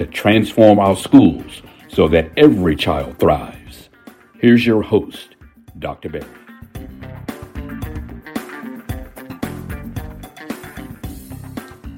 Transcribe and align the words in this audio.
to 0.00 0.06
transform 0.06 0.78
our 0.78 0.96
schools 0.96 1.60
so 1.88 2.08
that 2.08 2.30
every 2.38 2.74
child 2.74 3.18
thrives. 3.18 3.90
Here's 4.38 4.64
your 4.64 4.80
host, 4.80 5.36
Dr. 5.78 6.08
Berry. 6.08 6.24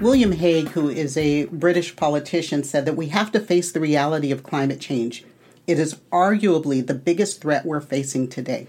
William 0.01 0.33
Hague, 0.33 0.67
who 0.71 0.89
is 0.89 1.17
a 1.17 1.45
British 1.45 1.95
politician, 1.95 2.65
said 2.65 2.87
that 2.87 2.97
we 2.97 3.07
have 3.11 3.31
to 3.31 3.39
face 3.39 3.71
the 3.71 3.79
reality 3.79 4.33
of 4.33 4.43
climate 4.43 4.81
change. 4.81 5.25
It 5.69 5.79
is 5.79 5.95
arguably 6.11 6.85
the 6.85 6.95
biggest 6.95 7.41
threat 7.41 7.65
we're 7.65 7.81
facing 7.81 8.27
today. 8.27 8.67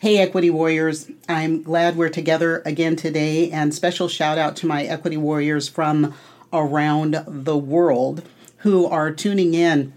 Hey, 0.00 0.18
Equity 0.18 0.50
Warriors. 0.50 1.10
I'm 1.28 1.64
glad 1.64 1.96
we're 1.96 2.08
together 2.08 2.62
again 2.64 2.94
today, 2.94 3.50
and 3.50 3.74
special 3.74 4.06
shout 4.06 4.38
out 4.38 4.54
to 4.58 4.66
my 4.68 4.84
Equity 4.84 5.16
Warriors 5.16 5.68
from 5.68 6.14
around 6.52 7.24
the 7.26 7.56
world 7.56 8.22
who 8.58 8.86
are 8.86 9.10
tuning 9.10 9.54
in. 9.54 9.92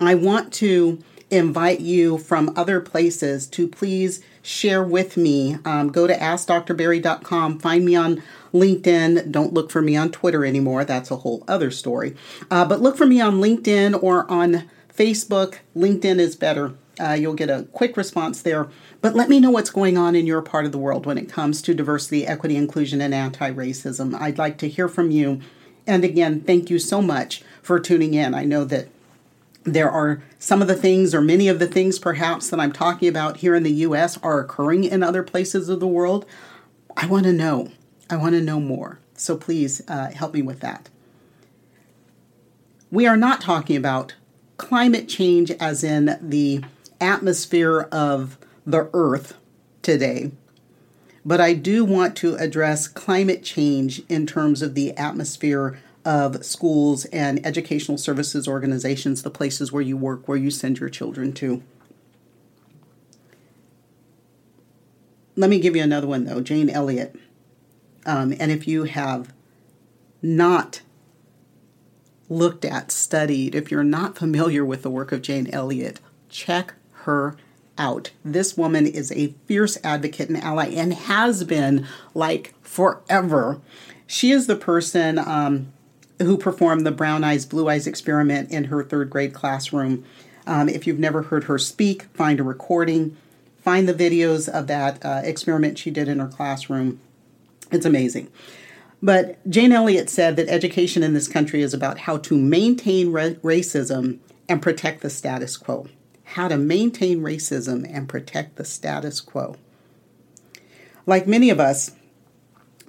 I 0.00 0.14
want 0.14 0.52
to 0.54 1.02
invite 1.30 1.80
you 1.80 2.18
from 2.18 2.52
other 2.56 2.80
places 2.80 3.46
to 3.48 3.66
please 3.66 4.22
share 4.42 4.84
with 4.84 5.16
me. 5.16 5.56
Um, 5.64 5.90
go 5.90 6.06
to 6.06 6.16
AskDrBerry.com, 6.16 7.58
find 7.58 7.84
me 7.84 7.96
on 7.96 8.22
LinkedIn. 8.52 9.30
Don't 9.32 9.52
look 9.52 9.70
for 9.70 9.82
me 9.82 9.96
on 9.96 10.10
Twitter 10.10 10.44
anymore, 10.44 10.84
that's 10.84 11.10
a 11.10 11.16
whole 11.16 11.42
other 11.48 11.70
story. 11.70 12.14
Uh, 12.50 12.64
but 12.64 12.80
look 12.80 12.96
for 12.96 13.06
me 13.06 13.20
on 13.20 13.40
LinkedIn 13.40 14.00
or 14.02 14.30
on 14.30 14.68
Facebook. 14.94 15.56
LinkedIn 15.76 16.18
is 16.18 16.36
better. 16.36 16.74
Uh, 17.00 17.12
you'll 17.12 17.34
get 17.34 17.50
a 17.50 17.64
quick 17.72 17.96
response 17.96 18.42
there. 18.42 18.68
But 19.00 19.14
let 19.14 19.28
me 19.28 19.40
know 19.40 19.50
what's 19.50 19.70
going 19.70 19.98
on 19.98 20.14
in 20.14 20.26
your 20.26 20.42
part 20.42 20.64
of 20.64 20.72
the 20.72 20.78
world 20.78 21.06
when 21.06 21.18
it 21.18 21.28
comes 21.28 21.60
to 21.62 21.74
diversity, 21.74 22.26
equity, 22.26 22.56
inclusion, 22.56 23.00
and 23.00 23.14
anti 23.14 23.50
racism. 23.50 24.14
I'd 24.20 24.38
like 24.38 24.58
to 24.58 24.68
hear 24.68 24.88
from 24.88 25.10
you. 25.10 25.40
And 25.86 26.04
again, 26.04 26.40
thank 26.40 26.70
you 26.70 26.78
so 26.78 27.02
much 27.02 27.42
for 27.62 27.78
tuning 27.78 28.14
in. 28.14 28.34
I 28.34 28.44
know 28.44 28.64
that 28.64 28.88
there 29.64 29.90
are 29.90 30.22
some 30.38 30.62
of 30.62 30.68
the 30.68 30.76
things, 30.76 31.14
or 31.14 31.20
many 31.20 31.48
of 31.48 31.58
the 31.58 31.66
things 31.66 31.98
perhaps, 31.98 32.48
that 32.50 32.60
I'm 32.60 32.72
talking 32.72 33.08
about 33.08 33.38
here 33.38 33.54
in 33.54 33.62
the 33.62 33.72
US 33.72 34.18
are 34.18 34.40
occurring 34.40 34.84
in 34.84 35.02
other 35.02 35.22
places 35.22 35.68
of 35.68 35.80
the 35.80 35.86
world. 35.86 36.26
I 36.96 37.06
want 37.06 37.24
to 37.24 37.32
know. 37.32 37.72
I 38.08 38.16
want 38.16 38.34
to 38.34 38.40
know 38.40 38.60
more. 38.60 38.98
So 39.14 39.36
please 39.36 39.82
uh, 39.88 40.10
help 40.10 40.34
me 40.34 40.42
with 40.42 40.60
that. 40.60 40.88
We 42.90 43.06
are 43.06 43.16
not 43.16 43.40
talking 43.40 43.76
about 43.76 44.14
climate 44.56 45.08
change 45.08 45.50
as 45.52 45.82
in 45.82 46.16
the 46.20 46.62
atmosphere 47.04 47.82
of 47.92 48.38
the 48.66 48.88
earth 48.94 49.36
today. 49.82 50.32
But 51.24 51.40
I 51.40 51.52
do 51.54 51.84
want 51.84 52.16
to 52.16 52.34
address 52.36 52.88
climate 52.88 53.42
change 53.42 54.02
in 54.08 54.26
terms 54.26 54.62
of 54.62 54.74
the 54.74 54.96
atmosphere 54.96 55.78
of 56.04 56.44
schools 56.44 57.04
and 57.06 57.44
educational 57.46 57.96
services 57.96 58.48
organizations, 58.48 59.22
the 59.22 59.30
places 59.30 59.72
where 59.72 59.82
you 59.82 59.96
work, 59.96 60.26
where 60.26 60.36
you 60.36 60.50
send 60.50 60.78
your 60.78 60.90
children 60.90 61.32
to. 61.34 61.62
Let 65.36 65.50
me 65.50 65.58
give 65.58 65.76
you 65.76 65.82
another 65.82 66.06
one 66.06 66.24
though 66.24 66.40
Jane 66.40 66.70
Elliott. 66.70 67.16
Um, 68.06 68.34
and 68.38 68.50
if 68.50 68.68
you 68.68 68.84
have 68.84 69.32
not 70.22 70.82
looked 72.28 72.64
at, 72.64 72.90
studied, 72.90 73.54
if 73.54 73.70
you're 73.70 73.84
not 73.84 74.16
familiar 74.16 74.64
with 74.64 74.82
the 74.82 74.90
work 74.90 75.10
of 75.12 75.22
Jane 75.22 75.48
Elliott, 75.52 76.00
check 76.28 76.74
her 77.04 77.36
out. 77.78 78.10
This 78.24 78.56
woman 78.56 78.86
is 78.86 79.12
a 79.12 79.34
fierce 79.46 79.78
advocate 79.82 80.28
and 80.28 80.42
ally 80.42 80.68
and 80.68 80.94
has 80.94 81.44
been 81.44 81.86
like 82.14 82.54
forever. 82.62 83.60
She 84.06 84.30
is 84.30 84.46
the 84.46 84.56
person 84.56 85.18
um, 85.18 85.72
who 86.20 86.36
performed 86.36 86.86
the 86.86 86.92
brown 86.92 87.24
eyes, 87.24 87.46
blue 87.46 87.68
eyes 87.68 87.86
experiment 87.86 88.50
in 88.50 88.64
her 88.64 88.84
third 88.84 89.10
grade 89.10 89.34
classroom. 89.34 90.04
Um, 90.46 90.68
if 90.68 90.86
you've 90.86 90.98
never 90.98 91.22
heard 91.22 91.44
her 91.44 91.58
speak, 91.58 92.04
find 92.14 92.38
a 92.38 92.42
recording, 92.42 93.16
find 93.62 93.88
the 93.88 93.94
videos 93.94 94.48
of 94.48 94.66
that 94.66 95.04
uh, 95.04 95.22
experiment 95.24 95.78
she 95.78 95.90
did 95.90 96.08
in 96.08 96.18
her 96.18 96.28
classroom. 96.28 97.00
It's 97.72 97.86
amazing. 97.86 98.30
But 99.02 99.48
Jane 99.50 99.72
Elliott 99.72 100.08
said 100.08 100.36
that 100.36 100.48
education 100.48 101.02
in 101.02 101.12
this 101.12 101.28
country 101.28 101.62
is 101.62 101.74
about 101.74 102.00
how 102.00 102.18
to 102.18 102.38
maintain 102.38 103.10
ra- 103.10 103.36
racism 103.42 104.18
and 104.48 104.62
protect 104.62 105.00
the 105.00 105.10
status 105.10 105.56
quo 105.56 105.88
how 106.24 106.48
to 106.48 106.56
maintain 106.56 107.20
racism 107.20 107.88
and 107.88 108.08
protect 108.08 108.56
the 108.56 108.64
status 108.64 109.20
quo. 109.20 109.56
Like 111.06 111.26
many 111.26 111.50
of 111.50 111.60
us, 111.60 111.92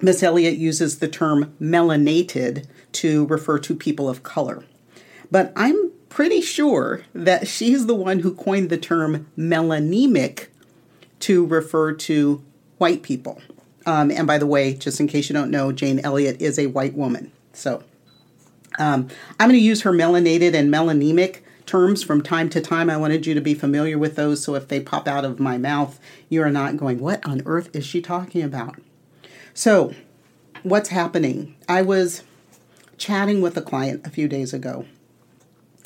Miss 0.00 0.22
Elliott 0.22 0.56
uses 0.56 0.98
the 0.98 1.08
term 1.08 1.54
melanated 1.60 2.66
to 2.92 3.26
refer 3.26 3.58
to 3.60 3.74
people 3.74 4.08
of 4.08 4.22
color. 4.22 4.64
But 5.30 5.52
I'm 5.56 5.92
pretty 6.08 6.40
sure 6.40 7.02
that 7.14 7.46
she's 7.48 7.86
the 7.86 7.94
one 7.94 8.20
who 8.20 8.34
coined 8.34 8.70
the 8.70 8.78
term 8.78 9.26
melanemic 9.36 10.46
to 11.20 11.44
refer 11.46 11.92
to 11.92 12.42
white 12.78 13.02
people. 13.02 13.40
Um, 13.84 14.10
and 14.10 14.26
by 14.26 14.38
the 14.38 14.46
way, 14.46 14.74
just 14.74 15.00
in 15.00 15.06
case 15.06 15.28
you 15.28 15.34
don't 15.34 15.50
know, 15.50 15.72
Jane 15.72 16.00
Elliott 16.00 16.40
is 16.40 16.58
a 16.58 16.66
white 16.66 16.94
woman. 16.94 17.32
So 17.52 17.82
um, 18.78 19.08
I'm 19.38 19.48
going 19.48 19.58
to 19.58 19.64
use 19.64 19.82
her 19.82 19.92
melanated 19.92 20.54
and 20.54 20.72
melanemic 20.72 21.40
terms 21.66 22.02
from 22.02 22.22
time 22.22 22.48
to 22.50 22.60
time. 22.60 22.88
I 22.88 22.96
wanted 22.96 23.26
you 23.26 23.34
to 23.34 23.40
be 23.40 23.54
familiar 23.54 23.98
with 23.98 24.16
those 24.16 24.42
so 24.42 24.54
if 24.54 24.68
they 24.68 24.80
pop 24.80 25.06
out 25.06 25.24
of 25.24 25.40
my 25.40 25.58
mouth, 25.58 26.00
you 26.28 26.42
are 26.42 26.50
not 26.50 26.76
going, 26.76 27.00
What 27.00 27.24
on 27.26 27.42
earth 27.44 27.74
is 27.74 27.84
she 27.84 28.00
talking 28.00 28.42
about? 28.42 28.76
So, 29.52 29.94
what's 30.62 30.90
happening? 30.90 31.56
I 31.68 31.82
was 31.82 32.22
chatting 32.96 33.40
with 33.40 33.56
a 33.56 33.62
client 33.62 34.06
a 34.06 34.10
few 34.10 34.28
days 34.28 34.54
ago, 34.54 34.86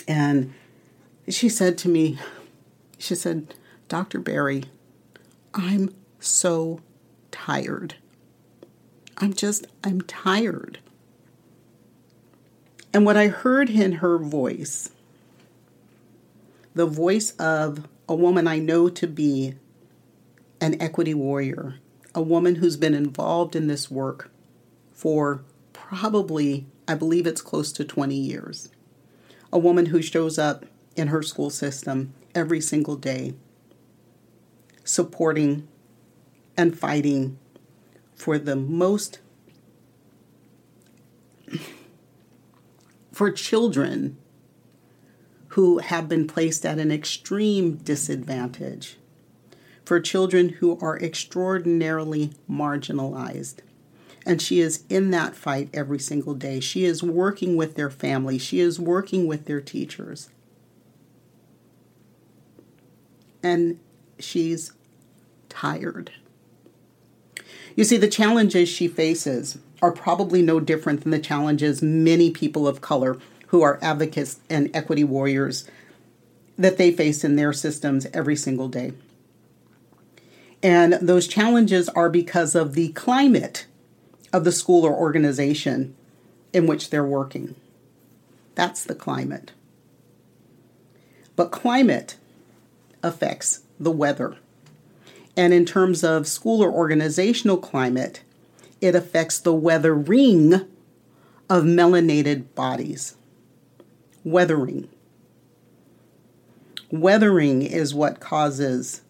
and 0.06 0.52
she 1.28 1.48
said 1.48 1.78
to 1.78 1.88
me, 1.88 2.18
She 2.98 3.14
said, 3.14 3.54
Dr. 3.88 4.20
Berry, 4.20 4.64
I'm 5.54 5.94
so 6.20 6.80
tired. 7.30 7.94
I'm 9.18 9.32
just, 9.32 9.66
I'm 9.82 10.00
tired. 10.02 10.78
And 12.92 13.04
what 13.04 13.16
I 13.16 13.28
heard 13.28 13.70
in 13.70 13.92
her 13.92 14.18
voice 14.18 14.90
the 16.74 16.86
voice 16.86 17.32
of 17.32 17.88
a 18.08 18.14
woman 18.14 18.46
I 18.46 18.58
know 18.58 18.88
to 18.88 19.06
be 19.06 19.54
an 20.60 20.80
equity 20.80 21.14
warrior, 21.14 21.76
a 22.14 22.22
woman 22.22 22.56
who's 22.56 22.76
been 22.76 22.94
involved 22.94 23.56
in 23.56 23.66
this 23.66 23.90
work 23.90 24.30
for 24.92 25.42
probably, 25.72 26.66
I 26.86 26.94
believe 26.94 27.26
it's 27.26 27.42
close 27.42 27.72
to 27.72 27.84
20 27.84 28.14
years. 28.14 28.68
A 29.52 29.58
woman 29.58 29.86
who 29.86 30.02
shows 30.02 30.38
up 30.38 30.66
in 30.96 31.08
her 31.08 31.22
school 31.22 31.50
system 31.50 32.12
every 32.34 32.60
single 32.60 32.96
day, 32.96 33.34
supporting 34.84 35.66
and 36.56 36.78
fighting 36.78 37.38
for 38.14 38.38
the 38.38 38.56
most 38.56 39.18
for 43.12 43.30
children 43.30 44.16
who 45.50 45.78
have 45.78 46.08
been 46.08 46.26
placed 46.26 46.64
at 46.64 46.78
an 46.78 46.92
extreme 46.92 47.74
disadvantage, 47.76 48.96
for 49.84 49.98
children 49.98 50.48
who 50.48 50.78
are 50.80 50.98
extraordinarily 50.98 52.32
marginalized. 52.48 53.56
And 54.24 54.40
she 54.40 54.60
is 54.60 54.84
in 54.88 55.10
that 55.10 55.34
fight 55.34 55.68
every 55.72 55.98
single 55.98 56.34
day. 56.34 56.60
She 56.60 56.84
is 56.84 57.02
working 57.02 57.56
with 57.56 57.74
their 57.74 57.90
family, 57.90 58.38
she 58.38 58.60
is 58.60 58.78
working 58.78 59.26
with 59.26 59.46
their 59.46 59.60
teachers. 59.60 60.30
And 63.42 63.80
she's 64.18 64.72
tired. 65.48 66.12
You 67.74 67.84
see, 67.84 67.96
the 67.96 68.08
challenges 68.08 68.68
she 68.68 68.86
faces 68.86 69.58
are 69.82 69.90
probably 69.90 70.42
no 70.42 70.60
different 70.60 71.00
than 71.00 71.10
the 71.10 71.18
challenges 71.18 71.82
many 71.82 72.30
people 72.30 72.68
of 72.68 72.80
color 72.80 73.18
who 73.50 73.62
are 73.62 73.78
advocates 73.82 74.38
and 74.48 74.70
equity 74.74 75.04
warriors 75.04 75.68
that 76.56 76.78
they 76.78 76.92
face 76.92 77.24
in 77.24 77.36
their 77.36 77.52
systems 77.52 78.06
every 78.12 78.36
single 78.36 78.68
day. 78.68 78.92
And 80.62 80.92
those 80.94 81.26
challenges 81.26 81.88
are 81.90 82.08
because 82.08 82.54
of 82.54 82.74
the 82.74 82.88
climate 82.92 83.66
of 84.32 84.44
the 84.44 84.52
school 84.52 84.84
or 84.84 84.94
organization 84.94 85.96
in 86.52 86.66
which 86.66 86.90
they're 86.90 87.04
working. 87.04 87.56
That's 88.54 88.84
the 88.84 88.94
climate. 88.94 89.52
But 91.34 91.50
climate 91.50 92.16
affects 93.02 93.62
the 93.80 93.90
weather. 93.90 94.36
And 95.36 95.52
in 95.52 95.64
terms 95.64 96.04
of 96.04 96.28
school 96.28 96.62
or 96.62 96.70
organizational 96.70 97.56
climate, 97.56 98.22
it 98.80 98.94
affects 98.94 99.38
the 99.40 99.54
weathering 99.54 100.52
of 101.48 101.64
melanated 101.64 102.54
bodies. 102.54 103.16
Weathering. 104.24 104.88
Weathering 106.90 107.62
is 107.62 107.94
what 107.94 108.20
causes 108.20 109.02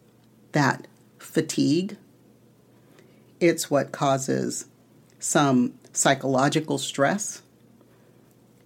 that 0.52 0.86
fatigue. 1.18 1.96
It's 3.40 3.70
what 3.70 3.90
causes 3.90 4.66
some 5.18 5.74
psychological 5.92 6.78
stress. 6.78 7.42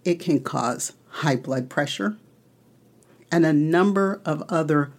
It 0.04 0.20
can 0.20 0.40
cause 0.40 0.92
high 1.08 1.36
blood 1.36 1.70
pressure 1.70 2.16
and 3.30 3.46
a 3.46 3.52
number 3.52 4.20
of 4.24 4.42
other 4.48 4.92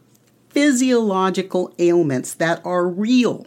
physiological 0.49 1.73
ailments 1.77 2.33
that 2.33 2.65
are 2.65 2.87
real 2.87 3.45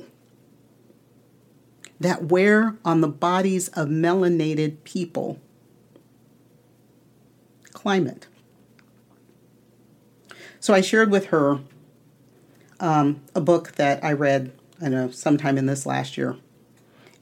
that 2.00 2.25
wear 2.25 2.77
on 2.85 3.00
the 3.00 3.09
bodies 3.09 3.69
of 3.69 3.89
melanated 3.89 4.77
people. 4.85 5.41
Climate. 7.78 8.26
So 10.58 10.75
I 10.75 10.80
shared 10.80 11.12
with 11.12 11.26
her 11.26 11.60
um, 12.80 13.20
a 13.36 13.40
book 13.40 13.76
that 13.76 14.02
I 14.02 14.14
read, 14.14 14.50
I 14.82 14.88
know, 14.88 15.12
sometime 15.12 15.56
in 15.56 15.66
this 15.66 15.86
last 15.86 16.19
year. 16.19 16.34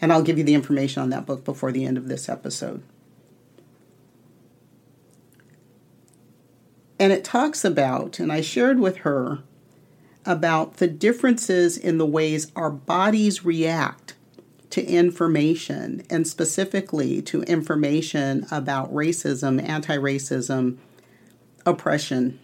And 0.01 0.11
I'll 0.11 0.23
give 0.23 0.39
you 0.39 0.45
the 0.45 0.55
information 0.55 1.03
on 1.03 1.11
that 1.11 1.27
book 1.27 1.45
before 1.45 1.73
the 1.73 1.85
end 1.85 1.99
of 1.99 2.09
this 2.09 2.27
episode. 2.27 2.83
And 6.99 7.13
it 7.13 7.23
talks 7.23 7.63
about, 7.63 8.19
and 8.19 8.33
I 8.33 8.41
shared 8.41 8.81
with 8.81 8.97
her 8.99 9.41
about 10.25 10.79
the 10.79 10.89
differences 10.89 11.77
in 11.77 11.99
the 11.99 12.07
ways 12.07 12.51
our 12.57 12.71
bodies 12.71 13.45
react 13.45 14.06
to 14.77 14.85
information, 14.85 16.03
and 16.11 16.27
specifically 16.27 17.23
to 17.23 17.41
information 17.45 18.47
about 18.51 18.93
racism, 18.93 19.67
anti 19.67 19.97
racism, 19.97 20.77
oppression, 21.65 22.39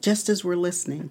just 0.00 0.30
as 0.30 0.42
we're 0.42 0.56
listening. 0.56 1.10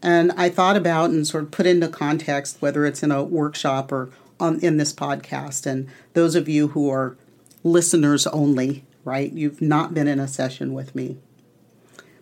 And 0.00 0.30
I 0.36 0.50
thought 0.50 0.76
about 0.76 1.10
and 1.10 1.26
sort 1.26 1.42
of 1.42 1.50
put 1.50 1.66
into 1.66 1.88
context, 1.88 2.58
whether 2.60 2.86
it's 2.86 3.02
in 3.02 3.10
a 3.10 3.24
workshop 3.24 3.90
or 3.90 4.10
on, 4.38 4.60
in 4.60 4.76
this 4.76 4.92
podcast. 4.92 5.66
And 5.66 5.88
those 6.12 6.36
of 6.36 6.48
you 6.48 6.68
who 6.68 6.88
are 6.90 7.16
listeners 7.64 8.28
only, 8.28 8.84
right? 9.02 9.32
You've 9.32 9.60
not 9.60 9.94
been 9.94 10.06
in 10.06 10.20
a 10.20 10.28
session 10.28 10.74
with 10.74 10.94
me. 10.94 11.16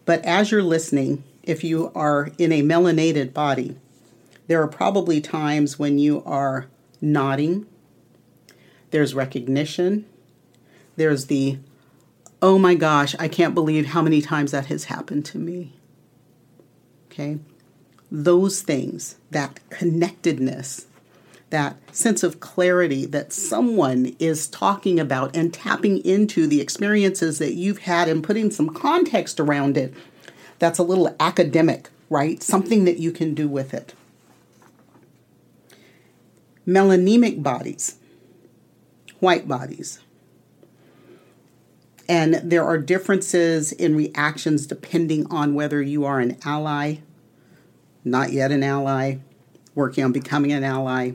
But 0.06 0.24
as 0.24 0.50
you're 0.50 0.62
listening, 0.62 1.24
if 1.42 1.62
you 1.62 1.92
are 1.94 2.30
in 2.38 2.52
a 2.52 2.62
melanated 2.62 3.34
body, 3.34 3.76
there 4.50 4.60
are 4.60 4.66
probably 4.66 5.20
times 5.20 5.78
when 5.78 5.96
you 5.96 6.24
are 6.26 6.66
nodding. 7.00 7.64
There's 8.90 9.14
recognition. 9.14 10.06
There's 10.96 11.26
the, 11.26 11.60
oh 12.42 12.58
my 12.58 12.74
gosh, 12.74 13.14
I 13.20 13.28
can't 13.28 13.54
believe 13.54 13.86
how 13.86 14.02
many 14.02 14.20
times 14.20 14.50
that 14.50 14.66
has 14.66 14.86
happened 14.86 15.24
to 15.26 15.38
me. 15.38 15.74
Okay? 17.06 17.38
Those 18.10 18.62
things, 18.62 19.18
that 19.30 19.60
connectedness, 19.70 20.88
that 21.50 21.76
sense 21.94 22.24
of 22.24 22.40
clarity 22.40 23.06
that 23.06 23.32
someone 23.32 24.16
is 24.18 24.48
talking 24.48 24.98
about 24.98 25.36
and 25.36 25.54
tapping 25.54 25.98
into 26.04 26.48
the 26.48 26.60
experiences 26.60 27.38
that 27.38 27.54
you've 27.54 27.82
had 27.82 28.08
and 28.08 28.24
putting 28.24 28.50
some 28.50 28.74
context 28.74 29.38
around 29.38 29.76
it. 29.76 29.94
That's 30.58 30.80
a 30.80 30.82
little 30.82 31.14
academic, 31.20 31.88
right? 32.08 32.42
Something 32.42 32.84
that 32.86 32.98
you 32.98 33.12
can 33.12 33.32
do 33.32 33.46
with 33.46 33.72
it. 33.72 33.94
Melanemic 36.66 37.42
bodies, 37.42 37.96
white 39.18 39.48
bodies. 39.48 40.00
And 42.08 42.34
there 42.34 42.64
are 42.64 42.76
differences 42.76 43.72
in 43.72 43.94
reactions 43.94 44.66
depending 44.66 45.26
on 45.30 45.54
whether 45.54 45.80
you 45.80 46.04
are 46.04 46.18
an 46.18 46.36
ally, 46.44 46.96
not 48.04 48.32
yet 48.32 48.50
an 48.50 48.62
ally, 48.62 49.18
working 49.74 50.04
on 50.04 50.12
becoming 50.12 50.52
an 50.52 50.64
ally, 50.64 51.12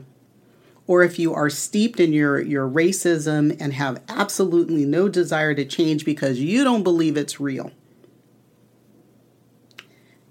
or 0.86 1.02
if 1.02 1.18
you 1.18 1.34
are 1.34 1.50
steeped 1.50 2.00
in 2.00 2.12
your, 2.12 2.40
your 2.40 2.68
racism 2.68 3.56
and 3.60 3.72
have 3.74 4.02
absolutely 4.08 4.84
no 4.84 5.08
desire 5.08 5.54
to 5.54 5.64
change 5.64 6.04
because 6.04 6.38
you 6.38 6.64
don't 6.64 6.82
believe 6.82 7.16
it's 7.16 7.40
real. 7.40 7.72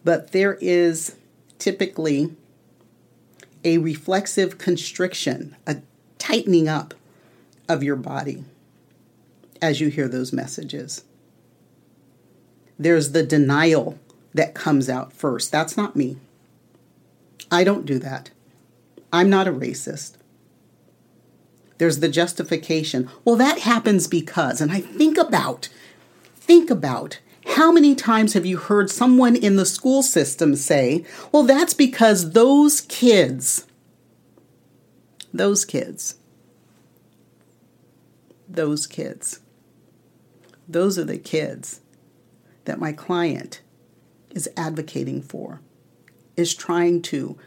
But 0.03 0.31
there 0.31 0.57
is 0.61 1.15
typically 1.59 2.35
a 3.65 3.79
reflexive 3.79 4.57
constriction, 4.57 5.55
a 5.67 5.77
tightening 6.19 6.69
up 6.69 6.93
of 7.67 7.83
your 7.83 7.95
body 7.95 8.45
as 9.61 9.81
you 9.81 9.89
hear 9.89 10.07
those 10.07 10.31
messages. 10.31 11.03
There's 12.77 13.11
the 13.11 13.23
denial 13.23 13.97
that 14.33 14.53
comes 14.53 14.89
out 14.89 15.11
first. 15.11 15.51
That's 15.51 15.75
not 15.75 15.95
me. 15.95 16.17
I 17.51 17.63
don't 17.63 17.85
do 17.85 17.99
that. 17.99 18.29
I'm 19.11 19.29
not 19.29 19.47
a 19.47 19.53
racist. 19.53 20.13
There's 21.77 21.99
the 21.99 22.09
justification. 22.09 23.09
Well, 23.23 23.35
that 23.37 23.59
happens 23.59 24.07
because, 24.07 24.61
and 24.61 24.71
I 24.71 24.81
think 24.81 25.17
about, 25.17 25.69
think 26.35 26.69
about 26.69 27.19
how 27.45 27.71
many 27.71 27.95
times 27.95 28.33
have 28.33 28.45
you 28.45 28.57
heard 28.57 28.89
someone 28.89 29.35
in 29.35 29.55
the 29.55 29.65
school 29.65 30.03
system 30.03 30.55
say, 30.55 31.05
well, 31.31 31.43
that's 31.43 31.73
because 31.73 32.31
those 32.31 32.81
kids, 32.81 33.65
those 35.33 35.63
kids, 35.63 36.15
those 38.47 38.87
kids, 38.87 39.39
those 40.67 40.97
are 40.97 41.03
the 41.03 41.17
kids 41.17 41.81
that 42.65 42.79
my 42.79 42.91
client 42.91 43.61
is 44.31 44.49
advocating 44.57 45.21
for, 45.21 45.61
is 46.35 46.53
trying 46.53 47.01
to 47.01 47.37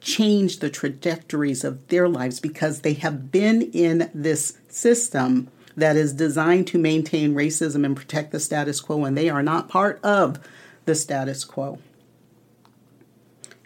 change 0.00 0.58
the 0.58 0.70
trajectories 0.70 1.64
of 1.64 1.88
their 1.88 2.08
lives 2.08 2.40
because 2.40 2.80
they 2.80 2.92
have 2.92 3.32
been 3.32 3.62
in 3.72 4.10
this 4.14 4.58
system 4.68 5.48
that 5.78 5.96
is 5.96 6.12
designed 6.12 6.66
to 6.68 6.78
maintain 6.78 7.34
racism 7.34 7.84
and 7.84 7.96
protect 7.96 8.32
the 8.32 8.40
status 8.40 8.80
quo, 8.80 9.04
and 9.04 9.16
they 9.16 9.28
are 9.28 9.42
not 9.42 9.68
part 9.68 10.00
of 10.02 10.38
the 10.84 10.94
status 10.94 11.44
quo. 11.44 11.78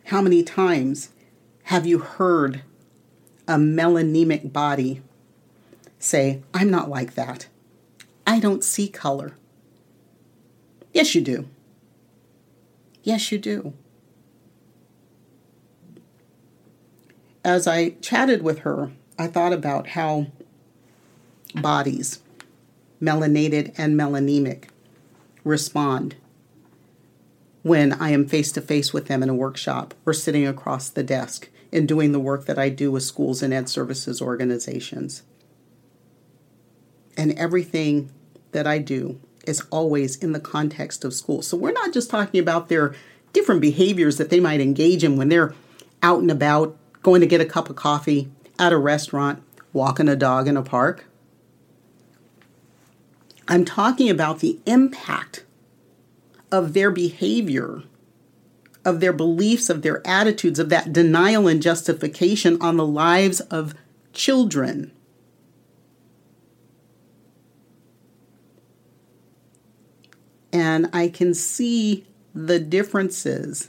How 0.06 0.20
many 0.20 0.42
times 0.42 1.10
have 1.64 1.86
you 1.86 1.98
heard 1.98 2.62
a 3.48 3.56
melanemic 3.56 4.52
body 4.52 5.02
say, 5.98 6.42
I'm 6.52 6.70
not 6.70 6.90
like 6.90 7.14
that? 7.14 7.46
I 8.26 8.40
don't 8.40 8.64
see 8.64 8.88
color. 8.88 9.36
Yes, 10.92 11.14
you 11.14 11.20
do. 11.20 11.48
Yes, 13.02 13.32
you 13.32 13.38
do. 13.38 13.72
as 17.44 17.66
I 17.66 17.90
chatted 18.00 18.42
with 18.42 18.60
her, 18.60 18.92
I 19.18 19.26
thought 19.26 19.52
about 19.52 19.88
how 19.88 20.26
bodies, 21.54 22.20
melanated 23.00 23.74
and 23.76 23.98
melanemic, 23.98 24.64
respond 25.44 26.16
when 27.62 27.92
I 27.92 28.10
am 28.10 28.26
face 28.26 28.52
to 28.52 28.60
face 28.60 28.92
with 28.92 29.06
them 29.06 29.22
in 29.22 29.28
a 29.28 29.34
workshop 29.34 29.94
or 30.04 30.12
sitting 30.12 30.46
across 30.46 30.88
the 30.88 31.02
desk 31.02 31.48
in 31.70 31.86
doing 31.86 32.12
the 32.12 32.20
work 32.20 32.46
that 32.46 32.58
I 32.58 32.68
do 32.68 32.90
with 32.90 33.02
schools 33.02 33.42
and 33.42 33.52
ed 33.52 33.68
services 33.68 34.20
organizations. 34.20 35.22
And 37.16 37.32
everything 37.32 38.10
that 38.52 38.66
I 38.66 38.78
do 38.78 39.20
is 39.46 39.62
always 39.70 40.16
in 40.16 40.32
the 40.32 40.40
context 40.40 41.04
of 41.04 41.14
school. 41.14 41.42
So 41.42 41.56
we're 41.56 41.72
not 41.72 41.92
just 41.92 42.10
talking 42.10 42.40
about 42.40 42.68
their 42.68 42.94
different 43.32 43.60
behaviors 43.60 44.18
that 44.18 44.30
they 44.30 44.40
might 44.40 44.60
engage 44.60 45.02
in 45.04 45.16
when 45.16 45.28
they're 45.28 45.54
out 46.02 46.20
and 46.20 46.30
about 46.30 46.76
going 47.02 47.20
to 47.20 47.26
get 47.26 47.40
a 47.40 47.46
cup 47.46 47.70
of 47.70 47.76
coffee 47.76 48.30
at 48.58 48.72
a 48.72 48.78
restaurant, 48.78 49.42
walking 49.72 50.08
a 50.08 50.16
dog 50.16 50.46
in 50.46 50.56
a 50.56 50.62
park. 50.62 51.06
I'm 53.52 53.66
talking 53.66 54.08
about 54.08 54.38
the 54.38 54.58
impact 54.64 55.44
of 56.50 56.72
their 56.72 56.90
behavior, 56.90 57.82
of 58.82 59.00
their 59.00 59.12
beliefs, 59.12 59.68
of 59.68 59.82
their 59.82 60.00
attitudes, 60.06 60.58
of 60.58 60.70
that 60.70 60.90
denial 60.90 61.46
and 61.46 61.60
justification 61.60 62.56
on 62.62 62.78
the 62.78 62.86
lives 62.86 63.40
of 63.40 63.74
children. 64.14 64.90
And 70.50 70.88
I 70.94 71.08
can 71.08 71.34
see 71.34 72.06
the 72.34 72.58
differences 72.58 73.68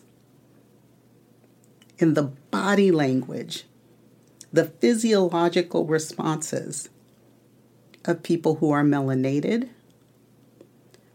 in 1.98 2.14
the 2.14 2.24
body 2.24 2.90
language, 2.90 3.66
the 4.50 4.64
physiological 4.64 5.86
responses 5.86 6.88
of 8.06 8.24
people 8.24 8.56
who 8.56 8.72
are 8.72 8.84
melanated 8.84 9.70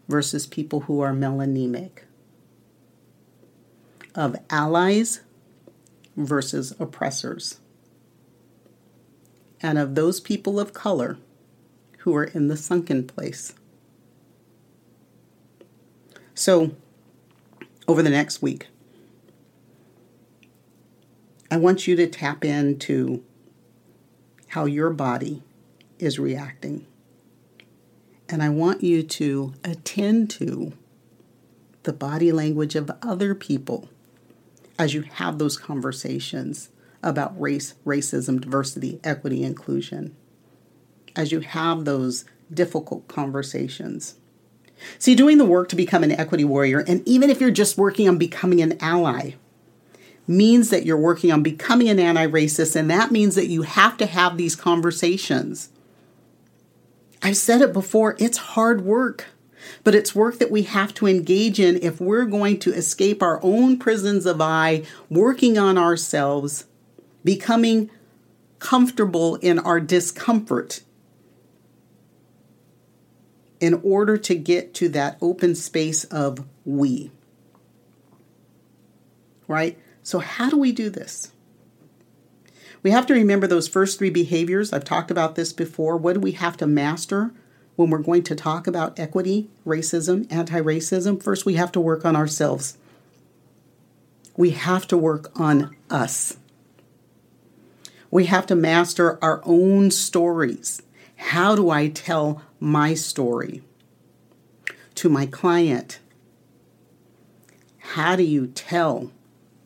versus 0.09 0.47
people 0.47 0.81
who 0.81 1.01
are 1.01 1.13
melanemic, 1.13 2.01
of 4.15 4.37
allies 4.49 5.21
versus 6.17 6.75
oppressors, 6.81 7.61
and 9.61 9.79
of 9.79 9.95
those 9.95 10.19
people 10.19 10.59
of 10.59 10.73
color 10.73 11.19
who 11.99 12.17
are 12.17 12.25
in 12.25 12.49
the 12.49 12.57
sunken 12.57 13.07
place. 13.07 13.53
So, 16.35 16.71
over 17.87 18.03
the 18.03 18.11
next 18.11 18.41
week, 18.41 18.69
I 21.51 21.57
want 21.57 21.87
you 21.87 21.97
to 21.97 22.07
tap 22.07 22.45
into 22.45 23.25
how 24.49 24.65
your 24.65 24.91
body 24.91 25.43
is 25.99 26.19
reacting. 26.19 26.87
And 28.29 28.43
I 28.43 28.49
want 28.49 28.83
you 28.83 29.03
to 29.03 29.55
attend 29.65 30.31
to 30.31 30.73
the 31.85 31.93
body 31.93 32.33
language 32.33 32.75
of 32.75 32.91
other 33.03 33.35
people 33.35 33.89
as 34.79 34.95
you 34.95 35.03
have 35.03 35.39
those 35.39 35.57
conversations 35.57 36.69
about 37.03 37.41
race, 37.41 37.75
racism, 37.87 38.41
diversity, 38.41 39.01
equity, 39.03 39.43
inclusion. 39.43 40.15
As 41.17 41.33
you 41.33 41.41
have 41.41 41.85
those 41.85 42.25
difficult 42.53 43.09
conversations. 43.09 44.17
See, 44.99 45.15
doing 45.15 45.39
the 45.39 45.45
work 45.45 45.69
to 45.71 45.77
become 45.77 46.05
an 46.05 46.13
equity 46.13 46.45
warrior, 46.45 46.85
and 46.87 47.07
even 47.07 47.31
if 47.31 47.41
you're 47.41 47.51
just 47.51 47.79
working 47.79 48.09
on 48.09 48.19
becoming 48.19 48.61
an 48.61 48.79
ally, 48.81 49.33
means 50.27 50.71
that 50.71 50.85
you're 50.85 50.97
working 50.97 51.33
on 51.33 51.43
becoming 51.43 51.89
an 51.89 51.99
anti 51.99 52.27
racist, 52.27 52.77
and 52.77 52.91
that 52.91 53.11
means 53.11 53.35
that 53.35 53.49
you 53.49 53.63
have 53.63 53.97
to 53.97 54.07
have 54.07 54.37
these 54.37 54.55
conversations. 54.55 55.71
I've 57.23 57.37
said 57.37 57.61
it 57.61 57.73
before, 57.73 58.17
it's 58.19 58.39
hard 58.39 58.83
work, 58.83 59.27
but 59.85 59.95
it's 59.95 60.15
work 60.15 60.39
that 60.39 60.51
we 60.51 60.63
have 60.63 60.95
to 60.95 61.07
engage 61.07 61.59
in 61.59 61.79
if 61.83 62.01
we're 62.01 62.25
going 62.25 62.59
to 62.61 62.73
escape 62.73 63.23
our 63.23 63.41
own 63.43 63.79
prisons 63.79 64.25
of 64.25 64.41
I, 64.41 64.85
working 65.11 65.59
on 65.59 65.77
ourselves, 65.77 66.67
becoming 67.25 67.91
comfortable 68.59 69.37
in 69.37 69.59
our 69.59 69.81
discomfort 69.81 70.83
in 73.61 73.81
order 73.83 74.17
to 74.17 74.35
get 74.35 74.75
to 74.75 74.89
that 74.91 75.19
open 75.21 75.55
space 75.55 76.05
of 76.05 76.45
we. 76.65 77.11
Right? 79.47 79.79
So, 80.03 80.21
how 80.21 80.49
do 80.49 80.57
we 80.57 80.73
do 80.73 80.91
this? 80.91 81.33
We 82.83 82.91
have 82.93 83.07
to 83.07 83.15
remember 83.15 83.47
those 83.47 83.69
first 83.69 83.99
three 83.99 84.11
behaviors. 84.11 84.73
I've 84.73 84.85
talked 84.85 85.11
about 85.11 85.35
this 85.35 85.53
before. 85.53 85.97
What 85.97 86.15
do 86.15 86.21
we 86.21 86.33
have 86.33 86.57
to 86.59 86.67
master 86.67 87.33
when 87.77 87.91
we're 87.91 87.99
going 87.99 88.23
to 88.25 88.37
talk 88.37 88.67
about 88.67 88.99
equity, 88.99 89.49
racism, 89.67 90.31
anti 90.31 90.61
racism? 90.61 91.23
First, 91.23 91.45
we 91.45 91.55
have 91.55 91.73
to 91.73 91.81
work 91.81 92.05
on 92.05 92.15
ourselves. 92.15 92.79
We 94.37 94.51
have 94.51 94.87
to 94.89 94.97
work 94.97 95.33
on 95.39 95.75
us. 95.91 96.37
We 98.11 98.27
have 98.27 98.47
to 98.47 98.55
master 98.55 99.23
our 99.23 99.43
own 99.45 99.91
stories. 99.91 100.81
How 101.17 101.57
do 101.57 101.71
I 101.71 101.89
tell 101.89 102.43
my 102.61 102.95
story 102.95 103.63
to 104.95 105.09
my 105.09 105.27
client? 105.27 105.99
How 107.79 108.15
do 108.15 108.23
you 108.23 108.47
tell 108.47 109.11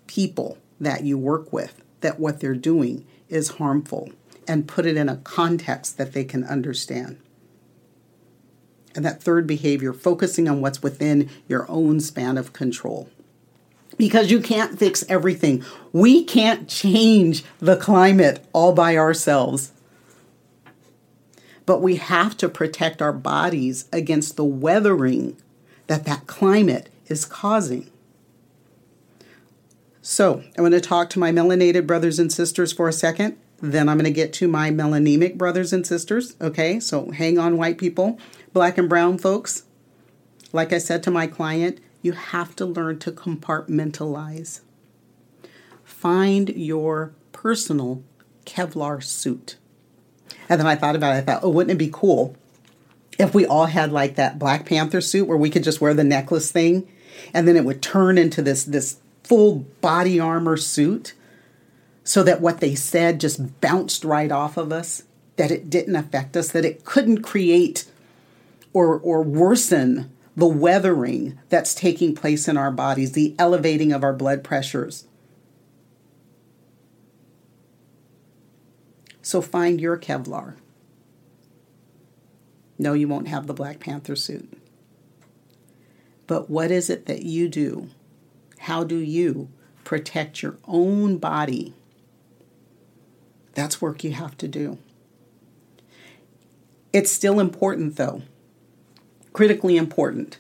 people 0.07 0.57
that 0.81 1.05
you 1.05 1.19
work 1.19 1.53
with 1.53 1.82
that 2.03 2.21
what 2.21 2.41
they're 2.41 2.55
doing 2.55 3.07
is 3.29 3.53
harmful 3.53 4.11
and 4.47 4.69
put 4.69 4.87
it 4.87 4.97
in 4.97 5.09
a 5.09 5.17
context 5.19 5.99
that 5.99 6.13
they 6.13 6.25
can 6.25 6.45
understand. 6.45 7.19
And 8.95 9.05
that 9.05 9.23
third 9.23 9.47
behavior, 9.47 9.93
focusing 9.93 10.49
on 10.49 10.61
what's 10.61 10.83
within 10.83 11.31
your 11.49 11.65
own 11.71 12.01
span 12.01 12.37
of 12.37 12.53
control. 12.53 13.09
Because 13.97 14.31
you 14.31 14.41
can't 14.41 14.79
fix 14.79 15.05
everything. 15.09 15.65
We 15.93 16.25
can't 16.25 16.69
change 16.69 17.45
the 17.59 17.77
climate 17.77 18.45
all 18.53 18.73
by 18.73 18.97
ourselves. 18.97 19.73
But 21.65 21.81
we 21.81 21.97
have 21.97 22.37
to 22.39 22.49
protect 22.49 23.01
our 23.01 23.13
bodies 23.13 23.89
against 23.93 24.37
the 24.37 24.45
weathering 24.45 25.37
that 25.87 26.05
that 26.05 26.27
climate 26.27 26.89
is 27.07 27.25
causing. 27.25 27.92
So, 30.05 30.43
I'm 30.59 30.65
going 30.65 30.73
to 30.73 30.81
talk 30.81 31.11
to 31.11 31.21
my 31.21 31.31
melanated 31.31 31.87
brothers 31.87 32.19
and 32.19 32.33
sisters 32.33 32.73
for 32.73 32.89
a 32.89 32.93
second. 32.93 33.39
Then 33.61 33.89
I'm 33.89 33.97
going 33.97 34.05
to 34.05 34.11
get 34.11 34.33
to 34.35 34.49
my 34.49 34.71
melanemic 34.71 35.39
brothers 35.39 35.73
and 35.73 35.87
sisters. 35.87 36.35
Okay, 36.41 36.81
so 36.81 37.13
hang 37.13 37.39
on, 37.39 37.57
white 37.57 37.79
people, 37.79 38.19
black 38.53 38.77
and 38.77 38.89
brown 38.89 39.17
folks. 39.17 39.63
Like 40.53 40.73
I 40.73 40.79
said 40.79 41.05
to 41.05 41.13
my 41.13 41.29
client, 41.29 41.79
you 42.03 42.13
have 42.13 42.57
to 42.57 42.67
learn 42.67 42.99
to 42.99 43.13
compartmentalize. 43.13 44.61
Find 45.85 46.49
your 46.49 47.13
personal 47.31 48.03
Kevlar 48.45 49.05
suit. 49.05 49.57
And 50.49 50.59
then 50.59 50.67
I 50.67 50.75
thought 50.75 50.97
about 50.97 51.15
it. 51.15 51.19
I 51.19 51.21
thought, 51.21 51.45
oh, 51.45 51.51
wouldn't 51.51 51.71
it 51.71 51.79
be 51.79 51.91
cool 51.93 52.37
if 53.21 53.35
we 53.35 53.47
all 53.47 53.67
had 53.67 53.93
like 53.93 54.17
that 54.17 54.37
Black 54.37 54.67
Panther 54.67 55.01
suit 55.01 55.29
where 55.29 55.39
we 55.39 55.49
could 55.49 55.63
just 55.63 55.81
wear 55.81 55.95
the 55.95 56.03
necklace 56.03 56.51
thing 56.51 56.89
and 57.33 57.47
then 57.47 57.57
it 57.57 57.65
would 57.65 57.83
turn 57.83 58.19
into 58.19 58.43
this 58.43 58.65
this 58.65 58.99
full 59.25 59.61
body 59.81 60.19
armor 60.19 60.57
suit 60.57 61.15
so 62.05 62.23
that 62.23 62.41
what 62.41 62.61
they 62.61 62.75
said 62.75 63.21
just 63.21 63.61
bounced 63.61 64.05
right 64.05 64.33
off 64.33 64.57
of 64.57 64.73
us, 64.73 65.05
that 65.37 65.51
it 65.51 65.71
didn't 65.71 65.97
affect 65.97 66.37
us, 66.37 66.51
that 66.51 66.65
it 66.65 66.85
couldn't 66.85 67.23
create 67.23 67.85
or, 68.73 68.99
or 68.99 69.23
worsen 69.23 70.11
the 70.37 70.47
weathering 70.47 71.39
that's 71.49 71.75
taking 71.75 72.15
place 72.15 72.49
in 72.49 72.57
our 72.57 72.71
bodies, 72.71 73.13
the 73.13 73.35
elevating 73.39 73.93
of 73.93 74.03
our 74.03 74.15
blood 74.15 74.43
pressures. 74.43 75.07
So 79.21 79.41
find 79.41 79.81
your 79.81 79.97
Kevlar. 79.97 80.57
No, 82.79 82.95
you 82.95 83.07
won't 83.07 83.29
have 83.29 83.47
the 83.47 83.55
Black 83.55 83.79
Panther 83.79 84.17
suit. 84.17 84.53
But 86.27 86.51
what 86.51 86.71
is 86.71 86.91
it 86.91 87.07
that 87.07 87.23
you 87.23 87.49
do 87.49 87.91
how 88.63 88.85
do 88.85 88.97
you 88.97 89.49
protect 89.83 90.41
your 90.41 90.57
own 90.69 91.19
body? 91.19 91.75
That's 93.55 93.83
work 93.83 94.05
you 94.05 94.13
have 94.13 94.39
to 94.39 94.47
do. 94.47 94.79
It's 96.93 97.11
still 97.11 97.41
important, 97.41 97.97
though, 97.97 98.23
critically 99.33 99.77
important, 99.77 100.39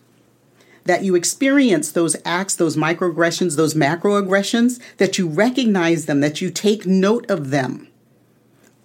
that 0.85 1.03
you 1.03 1.17
experience 1.17 1.91
those 1.91 2.15
acts, 2.25 2.55
those 2.55 2.77
microaggressions, 2.77 3.57
those 3.57 3.75
macroaggressions, 3.75 4.79
that 4.99 5.19
you 5.19 5.27
recognize 5.29 6.07
them, 6.07 6.21
that 6.21 6.41
you 6.41 6.51
take 6.51 6.87
note 6.87 7.29
of 7.29 7.51
them. 7.51 7.89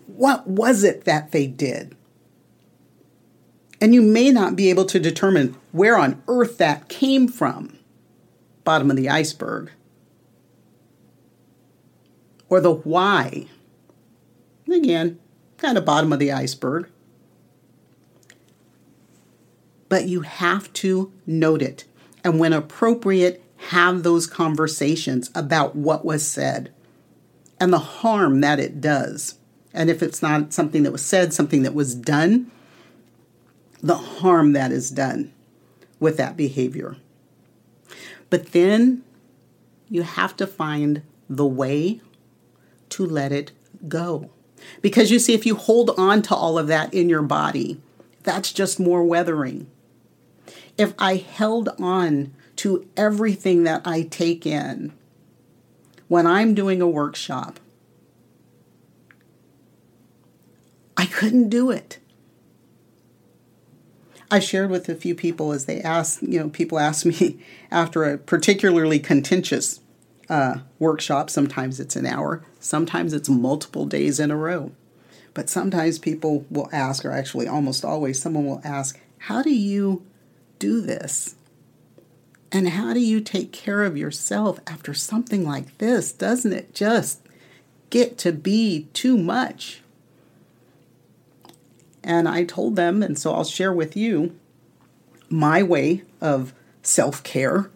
What 0.07 0.47
was 0.47 0.83
it 0.83 1.05
that 1.05 1.31
they 1.31 1.45
did? 1.45 1.95
And 3.79 3.93
you 3.93 4.01
may 4.01 4.31
not 4.31 4.55
be 4.55 4.71
able 4.71 4.85
to 4.85 4.99
determine 4.99 5.55
where 5.71 5.95
on 5.95 6.23
earth 6.27 6.57
that 6.57 6.89
came 6.89 7.27
from 7.27 7.76
bottom 8.67 8.91
of 8.91 8.97
the 8.97 9.07
iceberg. 9.07 9.71
Or 12.49 12.59
the 12.59 12.73
why. 12.73 13.47
Again, 14.69 15.19
kind 15.55 15.77
of 15.77 15.85
bottom 15.85 16.11
of 16.11 16.19
the 16.19 16.33
iceberg. 16.33 16.89
But 19.87 20.09
you 20.09 20.19
have 20.19 20.73
to 20.73 21.13
note 21.25 21.61
it. 21.61 21.85
And 22.25 22.39
when 22.39 22.51
appropriate, 22.51 23.41
have 23.69 24.03
those 24.03 24.27
conversations 24.27 25.31
about 25.33 25.77
what 25.77 26.03
was 26.03 26.27
said 26.27 26.73
and 27.61 27.71
the 27.71 27.79
harm 27.79 28.41
that 28.41 28.59
it 28.59 28.81
does. 28.81 29.35
And 29.73 29.89
if 29.89 30.03
it's 30.03 30.21
not 30.21 30.51
something 30.51 30.83
that 30.83 30.91
was 30.91 31.05
said, 31.05 31.33
something 31.33 31.63
that 31.63 31.73
was 31.73 31.95
done, 31.95 32.51
the 33.81 33.95
harm 33.95 34.51
that 34.51 34.73
is 34.73 34.91
done 34.91 35.31
with 36.01 36.17
that 36.17 36.35
behavior. 36.35 36.97
But 38.29 38.51
then 38.51 39.03
you 39.89 40.03
have 40.03 40.35
to 40.37 40.47
find 40.47 41.01
the 41.29 41.45
way 41.45 42.01
to 42.89 43.05
let 43.05 43.31
it 43.31 43.51
go. 43.87 44.29
Because 44.81 45.11
you 45.11 45.19
see, 45.19 45.33
if 45.33 45.45
you 45.45 45.55
hold 45.55 45.91
on 45.97 46.21
to 46.23 46.35
all 46.35 46.57
of 46.57 46.67
that 46.67 46.93
in 46.93 47.09
your 47.09 47.21
body, 47.21 47.79
that's 48.23 48.51
just 48.51 48.79
more 48.79 49.03
weathering. 49.03 49.67
If 50.77 50.93
I 50.99 51.15
held 51.15 51.69
on 51.79 52.33
to 52.57 52.87
everything 52.97 53.63
that 53.63 53.81
I 53.85 54.03
take 54.03 54.45
in 54.45 54.93
when 56.07 56.25
I'm 56.25 56.53
doing 56.53 56.81
a 56.81 56.87
workshop, 56.87 57.59
I 60.95 61.05
couldn't 61.05 61.49
do 61.49 61.69
it. 61.69 61.99
I 64.29 64.39
shared 64.39 64.69
with 64.69 64.89
a 64.89 64.95
few 64.95 65.15
people 65.15 65.53
as 65.53 65.65
they 65.65 65.81
asked, 65.81 66.21
you 66.21 66.39
know, 66.39 66.49
people 66.49 66.79
ask 66.79 67.05
me 67.05 67.39
after 67.71 68.03
a 68.03 68.17
particularly 68.17 68.99
contentious 68.99 69.79
uh, 70.29 70.59
workshop. 70.79 71.29
Sometimes 71.29 71.79
it's 71.79 71.95
an 71.95 72.05
hour, 72.05 72.43
sometimes 72.59 73.13
it's 73.13 73.29
multiple 73.29 73.85
days 73.85 74.19
in 74.19 74.31
a 74.31 74.35
row. 74.35 74.71
But 75.33 75.49
sometimes 75.49 75.99
people 75.99 76.45
will 76.49 76.67
ask, 76.71 77.05
or 77.05 77.11
actually 77.11 77.47
almost 77.47 77.85
always, 77.85 78.19
someone 78.19 78.45
will 78.45 78.61
ask, 78.63 78.99
How 79.19 79.43
do 79.43 79.53
you 79.53 80.03
do 80.57 80.81
this? 80.81 81.35
And 82.51 82.69
how 82.69 82.93
do 82.93 82.99
you 82.99 83.21
take 83.21 83.51
care 83.51 83.83
of 83.83 83.97
yourself 83.97 84.59
after 84.65 84.93
something 84.93 85.45
like 85.45 85.77
this? 85.77 86.11
Doesn't 86.11 86.53
it 86.53 86.73
just 86.73 87.21
get 87.89 88.17
to 88.19 88.31
be 88.31 88.87
too 88.93 89.17
much? 89.17 89.81
And 92.07 92.29
I 92.29 92.45
told 92.45 92.77
them, 92.77 93.03
and 93.03 93.19
so 93.19 93.33
I'll 93.33 93.43
share 93.43 93.73
with 93.73 93.97
you 93.97 94.33
my 95.29 95.61
way 95.61 96.03
of 96.21 96.53
self 96.81 97.21
care, 97.21 97.69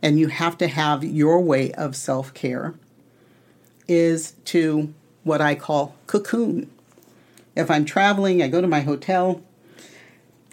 and 0.00 0.18
you 0.18 0.28
have 0.28 0.56
to 0.58 0.66
have 0.66 1.04
your 1.04 1.42
way 1.42 1.72
of 1.72 1.94
self 1.94 2.32
care, 2.32 2.72
is 3.86 4.32
to 4.46 4.94
what 5.24 5.42
I 5.42 5.56
call 5.56 5.94
cocoon. 6.06 6.70
If 7.54 7.70
I'm 7.70 7.84
traveling, 7.84 8.42
I 8.42 8.48
go 8.48 8.62
to 8.62 8.66
my 8.66 8.80
hotel, 8.80 9.42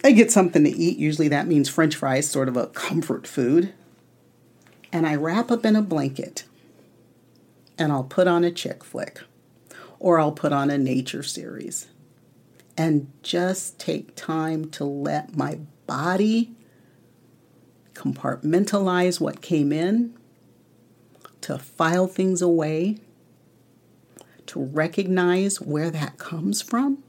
I 0.04 0.12
get 0.12 0.30
something 0.30 0.62
to 0.64 0.70
eat. 0.70 0.98
Usually 0.98 1.28
that 1.28 1.46
means 1.46 1.70
french 1.70 1.96
fries, 1.96 2.28
sort 2.28 2.48
of 2.48 2.58
a 2.58 2.66
comfort 2.66 3.26
food. 3.26 3.72
And 4.92 5.06
I 5.06 5.14
wrap 5.14 5.50
up 5.50 5.64
in 5.64 5.76
a 5.76 5.82
blanket 5.82 6.44
and 7.78 7.90
I'll 7.90 8.04
put 8.04 8.28
on 8.28 8.44
a 8.44 8.50
chick 8.50 8.84
flick 8.84 9.22
or 9.98 10.18
I'll 10.20 10.30
put 10.30 10.52
on 10.52 10.68
a 10.68 10.76
nature 10.76 11.22
series 11.22 11.86
and 12.76 13.10
just 13.22 13.78
take 13.78 14.16
time 14.16 14.70
to 14.70 14.84
let 14.84 15.36
my 15.36 15.60
body 15.86 16.52
compartmentalize 17.94 19.20
what 19.20 19.40
came 19.40 19.72
in, 19.72 20.14
to 21.40 21.58
file 21.58 22.06
things 22.06 22.42
away, 22.42 22.98
to 24.46 24.62
recognize 24.62 25.60
where 25.60 25.90
that 25.90 26.18
comes 26.18 26.60
from, 26.60 27.02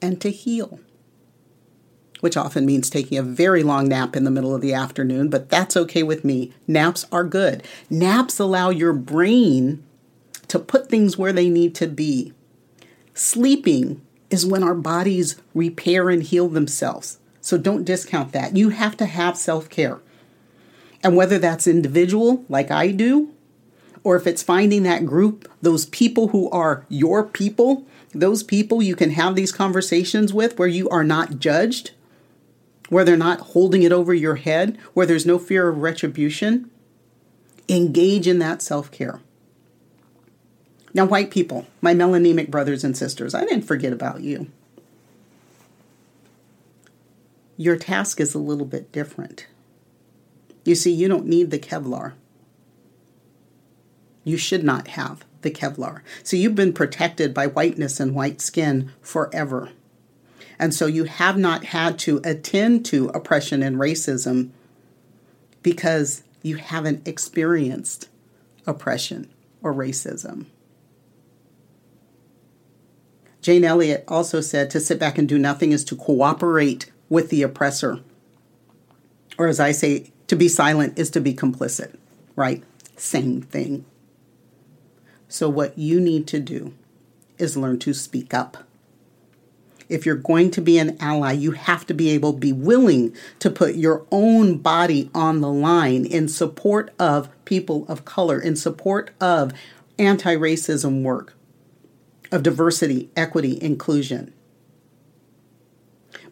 and 0.00 0.20
to 0.20 0.30
heal. 0.30 0.80
Which 2.20 2.36
often 2.38 2.64
means 2.64 2.88
taking 2.88 3.18
a 3.18 3.22
very 3.22 3.62
long 3.62 3.88
nap 3.88 4.16
in 4.16 4.24
the 4.24 4.30
middle 4.30 4.54
of 4.54 4.62
the 4.62 4.72
afternoon, 4.72 5.28
but 5.28 5.50
that's 5.50 5.76
okay 5.76 6.02
with 6.02 6.24
me. 6.24 6.54
Naps 6.66 7.04
are 7.12 7.24
good. 7.24 7.62
Naps 7.90 8.38
allow 8.38 8.70
your 8.70 8.94
brain 8.94 9.84
to 10.48 10.58
put 10.58 10.88
things 10.88 11.18
where 11.18 11.34
they 11.34 11.50
need 11.50 11.74
to 11.74 11.86
be. 11.86 12.32
Sleeping 13.14 14.02
is 14.28 14.44
when 14.44 14.64
our 14.64 14.74
bodies 14.74 15.36
repair 15.54 16.10
and 16.10 16.22
heal 16.22 16.48
themselves. 16.48 17.18
So 17.40 17.56
don't 17.56 17.84
discount 17.84 18.32
that. 18.32 18.56
You 18.56 18.70
have 18.70 18.96
to 18.96 19.06
have 19.06 19.36
self 19.38 19.68
care. 19.68 20.00
And 21.02 21.16
whether 21.16 21.38
that's 21.38 21.66
individual, 21.66 22.44
like 22.48 22.70
I 22.70 22.90
do, 22.90 23.30
or 24.02 24.16
if 24.16 24.26
it's 24.26 24.42
finding 24.42 24.82
that 24.82 25.06
group, 25.06 25.50
those 25.62 25.86
people 25.86 26.28
who 26.28 26.50
are 26.50 26.84
your 26.88 27.22
people, 27.22 27.86
those 28.12 28.42
people 28.42 28.82
you 28.82 28.96
can 28.96 29.10
have 29.10 29.34
these 29.34 29.52
conversations 29.52 30.32
with 30.32 30.58
where 30.58 30.68
you 30.68 30.88
are 30.88 31.04
not 31.04 31.38
judged, 31.38 31.92
where 32.88 33.04
they're 33.04 33.16
not 33.16 33.40
holding 33.40 33.82
it 33.82 33.92
over 33.92 34.14
your 34.14 34.36
head, 34.36 34.78
where 34.92 35.06
there's 35.06 35.26
no 35.26 35.38
fear 35.38 35.68
of 35.68 35.78
retribution, 35.78 36.70
engage 37.68 38.26
in 38.26 38.38
that 38.38 38.62
self 38.62 38.90
care. 38.90 39.20
Now, 40.94 41.04
white 41.04 41.32
people, 41.32 41.66
my 41.82 41.92
melanemic 41.92 42.50
brothers 42.50 42.84
and 42.84 42.96
sisters, 42.96 43.34
I 43.34 43.44
didn't 43.44 43.62
forget 43.62 43.92
about 43.92 44.20
you. 44.20 44.46
Your 47.56 47.76
task 47.76 48.20
is 48.20 48.32
a 48.32 48.38
little 48.38 48.64
bit 48.64 48.92
different. 48.92 49.46
You 50.64 50.76
see, 50.76 50.92
you 50.92 51.08
don't 51.08 51.26
need 51.26 51.50
the 51.50 51.58
Kevlar. 51.58 52.12
You 54.22 54.36
should 54.36 54.62
not 54.62 54.88
have 54.88 55.24
the 55.42 55.50
Kevlar. 55.50 56.00
So 56.22 56.36
you've 56.36 56.54
been 56.54 56.72
protected 56.72 57.34
by 57.34 57.48
whiteness 57.48 57.98
and 57.98 58.14
white 58.14 58.40
skin 58.40 58.92
forever. 59.02 59.70
And 60.58 60.72
so 60.72 60.86
you 60.86 61.04
have 61.04 61.36
not 61.36 61.66
had 61.66 61.98
to 62.00 62.20
attend 62.24 62.86
to 62.86 63.08
oppression 63.08 63.62
and 63.62 63.76
racism 63.76 64.50
because 65.62 66.22
you 66.42 66.56
haven't 66.56 67.06
experienced 67.06 68.08
oppression 68.66 69.28
or 69.62 69.74
racism. 69.74 70.46
Jane 73.44 73.62
Elliott 73.62 74.04
also 74.08 74.40
said 74.40 74.70
to 74.70 74.80
sit 74.80 74.98
back 74.98 75.18
and 75.18 75.28
do 75.28 75.38
nothing 75.38 75.72
is 75.72 75.84
to 75.84 75.96
cooperate 75.96 76.90
with 77.10 77.28
the 77.28 77.42
oppressor. 77.42 78.00
Or 79.36 79.48
as 79.48 79.60
I 79.60 79.70
say, 79.70 80.12
to 80.28 80.34
be 80.34 80.48
silent 80.48 80.98
is 80.98 81.10
to 81.10 81.20
be 81.20 81.34
complicit, 81.34 81.94
right? 82.36 82.64
Same 82.96 83.42
thing. 83.42 83.84
So, 85.28 85.50
what 85.50 85.76
you 85.76 86.00
need 86.00 86.26
to 86.28 86.40
do 86.40 86.72
is 87.36 87.54
learn 87.54 87.78
to 87.80 87.92
speak 87.92 88.32
up. 88.32 88.64
If 89.90 90.06
you're 90.06 90.16
going 90.16 90.50
to 90.52 90.62
be 90.62 90.78
an 90.78 90.96
ally, 90.98 91.32
you 91.32 91.50
have 91.50 91.84
to 91.88 91.92
be 91.92 92.08
able 92.12 92.32
be 92.32 92.54
willing 92.54 93.14
to 93.40 93.50
put 93.50 93.74
your 93.74 94.06
own 94.10 94.56
body 94.56 95.10
on 95.14 95.42
the 95.42 95.52
line 95.52 96.06
in 96.06 96.28
support 96.28 96.94
of 96.98 97.28
people 97.44 97.84
of 97.88 98.06
color, 98.06 98.40
in 98.40 98.56
support 98.56 99.10
of 99.20 99.52
anti 99.98 100.34
racism 100.34 101.02
work, 101.02 101.34
of 102.34 102.42
diversity, 102.42 103.08
equity, 103.14 103.62
inclusion. 103.62 104.34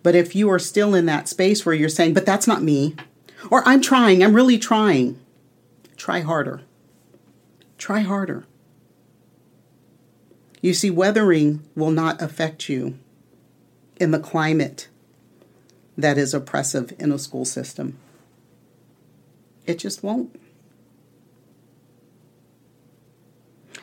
But 0.03 0.17
if 0.17 0.35
you 0.35 0.51
are 0.51 0.59
still 0.59 0.97
in 0.97 1.07
that 1.07 1.29
space 1.29 1.65
where 1.65 1.75
you're 1.77 1.89
saying, 1.89 2.13
but 2.13 2.27
that's 2.27 2.49
not 2.49 2.61
me, 2.61 2.97
or 3.51 3.63
I'm 3.67 3.81
trying, 3.81 4.23
I'm 4.23 4.35
really 4.35 4.59
trying, 4.59 5.21
try 5.97 6.21
harder. 6.21 6.63
Try 7.79 8.01
harder. 8.01 8.45
You 10.61 10.75
see, 10.75 10.91
weathering 10.91 11.63
will 11.77 11.93
not 11.93 12.21
affect 12.21 12.69
you 12.69 12.99
in 13.97 14.11
the 14.11 14.19
climate 14.19 14.89
that 15.97 16.19
is 16.19 16.35
oppressive 16.35 16.93
in 16.99 17.13
a 17.13 17.19
school 17.19 17.45
system. 17.45 17.97
It 19.67 19.79
just 19.79 20.03
won't. 20.03 20.35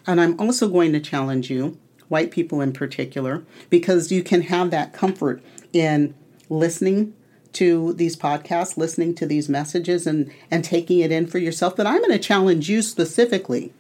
And 0.05 0.19
I'm 0.19 0.37
also 0.37 0.67
going 0.67 0.91
to 0.93 0.99
challenge 0.99 1.49
you 1.49 1.77
white 2.09 2.31
people 2.31 2.59
in 2.59 2.73
particular, 2.73 3.43
because 3.69 4.11
you 4.11 4.21
can 4.21 4.41
have 4.43 4.71
that 4.71 4.93
comfort 4.93 5.41
in 5.71 6.13
listening 6.49 7.13
to 7.53 7.93
these 7.93 8.15
podcasts, 8.15 8.77
listening 8.77 9.15
to 9.15 9.25
these 9.25 9.49
messages, 9.49 10.05
and, 10.05 10.31
and 10.51 10.63
taking 10.63 10.99
it 10.99 11.11
in 11.11 11.25
for 11.25 11.37
yourself. 11.37 11.75
But 11.75 11.87
I'm 11.87 11.99
going 11.99 12.11
to 12.11 12.19
challenge 12.19 12.69
you 12.69 12.81
specifically 12.81 13.71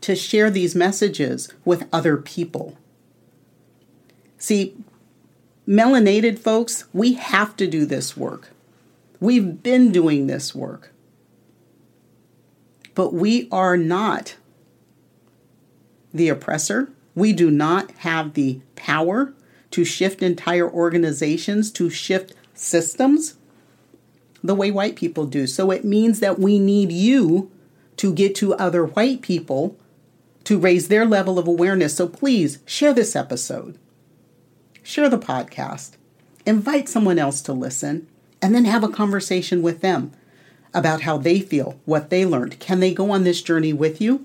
to 0.00 0.14
share 0.14 0.50
these 0.50 0.74
messages 0.74 1.52
with 1.64 1.88
other 1.92 2.16
people. 2.16 2.76
See, 4.38 4.76
melanated 5.68 6.38
folks, 6.38 6.84
we 6.92 7.14
have 7.14 7.56
to 7.56 7.66
do 7.66 7.84
this 7.84 8.16
work. 8.16 8.50
We've 9.20 9.62
been 9.62 9.92
doing 9.92 10.26
this 10.26 10.54
work. 10.54 10.92
But 12.94 13.12
we 13.12 13.48
are 13.50 13.76
not 13.76 14.36
the 16.12 16.28
oppressor. 16.28 16.90
We 17.14 17.32
do 17.32 17.50
not 17.50 17.90
have 17.98 18.34
the 18.34 18.60
power 18.76 19.34
to 19.70 19.84
shift 19.84 20.22
entire 20.22 20.68
organizations, 20.68 21.70
to 21.72 21.90
shift 21.90 22.34
systems 22.54 23.36
the 24.42 24.54
way 24.54 24.70
white 24.70 24.96
people 24.96 25.26
do. 25.26 25.46
So 25.46 25.70
it 25.70 25.84
means 25.84 26.20
that 26.20 26.38
we 26.38 26.58
need 26.58 26.92
you 26.92 27.50
to 27.96 28.12
get 28.12 28.34
to 28.36 28.54
other 28.54 28.86
white 28.86 29.22
people 29.22 29.76
to 30.44 30.58
raise 30.58 30.88
their 30.88 31.04
level 31.04 31.38
of 31.38 31.46
awareness. 31.46 31.96
So 31.96 32.08
please 32.08 32.58
share 32.64 32.94
this 32.94 33.14
episode, 33.14 33.78
share 34.82 35.08
the 35.08 35.18
podcast, 35.18 35.92
invite 36.46 36.88
someone 36.88 37.18
else 37.18 37.42
to 37.42 37.52
listen, 37.52 38.06
and 38.40 38.54
then 38.54 38.64
have 38.64 38.82
a 38.82 38.88
conversation 38.88 39.60
with 39.60 39.82
them 39.82 40.12
about 40.72 41.02
how 41.02 41.18
they 41.18 41.40
feel, 41.40 41.78
what 41.84 42.10
they 42.10 42.24
learned. 42.24 42.58
Can 42.58 42.80
they 42.80 42.94
go 42.94 43.10
on 43.10 43.24
this 43.24 43.42
journey 43.42 43.72
with 43.72 44.00
you? 44.00 44.24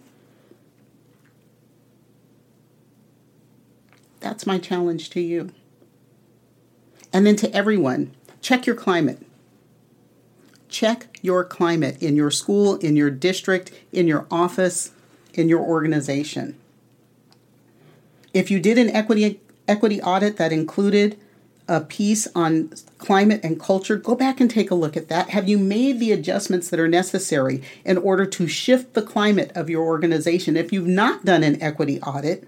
That's 4.26 4.48
my 4.48 4.58
challenge 4.58 5.12
to 5.12 5.22
you. 5.22 5.52
And 7.14 7.28
then 7.28 7.36
to 7.36 7.56
everyone, 7.56 8.16
check 8.42 8.66
your 8.66 8.76
climate. 8.76 9.22
Check 10.68 11.20
your 11.22 11.44
climate 11.44 12.02
in 12.02 12.16
your 12.16 12.32
school, 12.32 12.78
in 12.78 12.96
your 12.96 13.12
district, 13.12 13.72
in 13.92 14.08
your 14.08 14.26
office, 14.32 14.94
in 15.36 15.48
your 15.48 15.62
organization. 15.62 16.58
If 18.34 18.50
you 18.50 18.60
did 18.60 18.80
an 18.80 18.90
equity 18.90 19.40
equity 19.68 20.02
audit 20.02 20.38
that 20.38 20.52
included 20.52 21.20
a 21.68 21.82
piece 21.82 22.28
on 22.34 22.72
climate 22.98 23.42
and 23.44 23.60
culture, 23.60 23.96
go 23.96 24.16
back 24.16 24.42
and 24.42 24.50
take 24.50 24.72
a 24.72 24.76
look 24.76 24.98
at 24.98 25.08
that. 25.10 25.30
Have 25.30 25.48
you 25.48 25.60
made 25.60 26.00
the 26.00 26.12
adjustments 26.12 26.70
that 26.70 26.80
are 26.80 26.88
necessary 26.88 27.62
in 27.86 28.00
order 28.00 28.26
to 28.26 28.48
shift 28.48 28.96
the 28.96 29.04
climate 29.04 29.52
of 29.54 29.70
your 29.70 29.86
organization? 29.86 30.58
If 30.58 30.74
you've 30.74 30.88
not 30.88 31.26
done 31.26 31.44
an 31.44 31.62
equity 31.62 32.02
audit, 32.02 32.48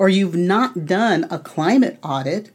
or 0.00 0.08
you've 0.08 0.34
not 0.34 0.86
done 0.86 1.26
a 1.30 1.38
climate 1.38 1.98
audit, 2.02 2.50